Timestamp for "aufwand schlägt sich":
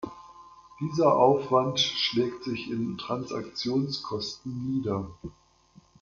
1.15-2.71